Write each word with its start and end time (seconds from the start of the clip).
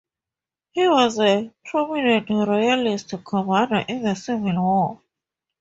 He 0.71 0.87
was 0.87 1.19
a 1.19 1.51
prominent 1.63 2.27
Royalist 2.31 3.13
commander 3.23 3.85
in 3.87 4.01
the 4.01 4.15
Civil 4.15 4.53
War. 4.59 4.99